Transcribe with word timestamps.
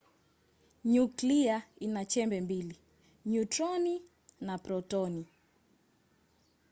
nyuklia 0.85 1.63
ina 1.79 2.05
chembe 2.05 2.41
mbili- 2.41 2.77
nyutroni 3.25 4.01
na 4.41 4.57
protoni 4.57 5.25